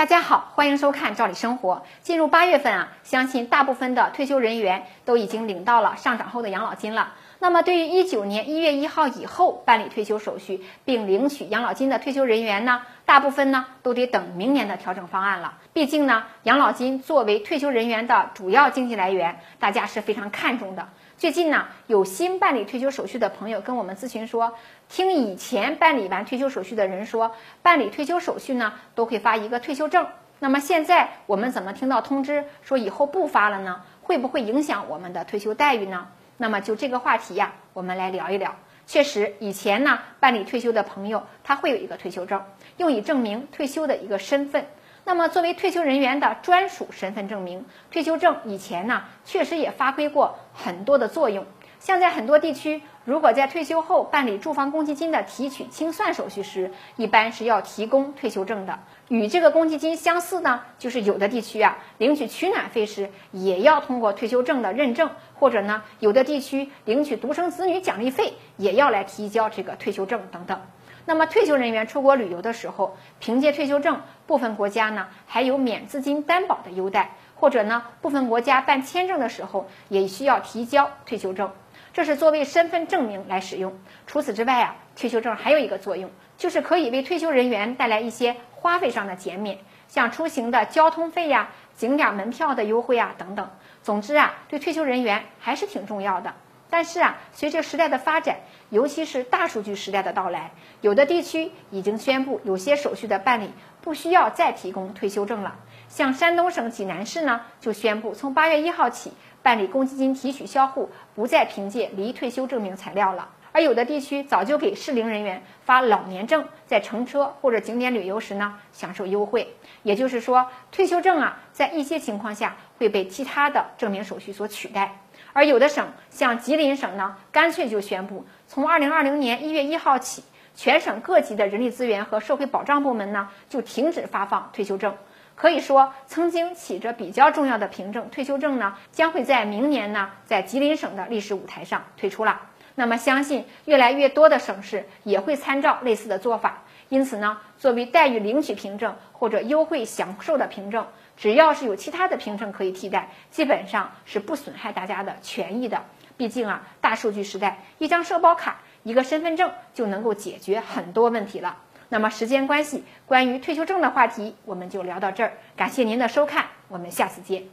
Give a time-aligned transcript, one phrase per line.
[0.00, 1.74] 大家好，欢迎收看《赵理生活》。
[2.00, 7.12] 进入八月份啊，相信大部分的退休人员都已经领到了上涨后的养老金了。
[7.38, 15.58] 那么，对于一九年一月一号以后办理退休手续并领取养老金的退休人员呢，大部分呢都得等明年的调整方案了。
[15.74, 20.88] 毕竟呢，养老金作为退休人员的主要经济来源，大家是非常看重的。
[21.20, 24.54] 最近呢，有新办理退休手续的朋友跟我们咨询说，
[24.88, 30.06] 听以前办理完退休手续的人说，办理退休手续呢都会发一个退休证。
[30.38, 33.82] 那么现在我们怎么听到通知说以后不发了呢？
[34.00, 36.06] 会不会影响我们的退休待遇呢？
[36.38, 38.56] 那么就这个话题呀，我们来聊一聊。
[38.86, 42.42] 确实，以前呢办理退休的朋友他会有一个退休证，
[42.78, 44.64] 用以证明退休的一个身份。
[45.02, 51.46] 那么，作为退休人员的专属身份证明，退休证以前呢，确实也发挥过很多的作用。
[51.78, 58.80] 像在很多地区，如果在退休后办理住房公积金的提取清算手续时，一般是要提供退休证的。
[59.08, 70.60] 与这个公积金相似呢，就是有的地区啊，领取取暖费时也要通过退休证的认证，或者呢，有的地区领取独生子女奖励费也要来提交这个退休证等等。
[71.06, 81.50] 那么，退休人员出国旅游的时候，凭借退休证，部分国家呢还有免资金担保的优待，或者呢，部分国家办签证的时候也需要提交退休证，
[81.94, 83.78] 这是作为身份证明来使用。
[84.06, 89.56] 除此之外啊，退休证还有一个作用，就是可以为退休人员带来一些花费上的减免，
[89.88, 93.48] 像出行的交通费呀、景点门票的优惠啊等等。
[93.82, 96.34] 总之啊，对退休人员还是挺重要的。
[96.68, 98.36] 但是啊，随着时代的发展，
[98.68, 100.52] 尤其是大数据时代的到来，
[100.82, 105.56] 有的地区已经宣布有些手续的办理不需要再提供退休证了。
[105.90, 113.28] 像山东省济南市呢，就宣布从八月一号起，办理公积金提取销户不再凭借离退休证明材料了。
[113.50, 119.56] 而有的地区早就给适龄人员发老年证，在乘车或者景点旅游时呢，享受优惠。
[119.82, 125.00] 也就是说，退休证啊，在一些情况下会被其他的证明手续所取代。
[125.32, 130.22] 而有的省，像吉林省呢，干脆就宣布，从二零二零年一月一号起，
[130.54, 134.94] 全省各级的人力资源和社会保障部门呢，就停止发放退休证。
[135.40, 142.42] 可以说，曾经起着比较重要的凭证退休证呢，将会在明年呢，在吉林省的历史舞台上退出了。
[142.74, 146.64] 那么，相信越来越多的省市也会参照类似的做法。
[146.90, 150.86] 因此呢，作为待遇领取凭证或者优惠享受的凭证。
[151.16, 155.82] 只要是有其他的凭证可以替代，基本上是不损害大家的权益的。
[156.18, 161.56] 毕竟啊，大数据时代，一张社保卡、一个身份证就能够解决很多问题了。
[161.90, 165.32] 那么时间关系，关于退休证的话题我们就聊到这儿。
[165.56, 167.44] 感谢您的收看，我们下次见。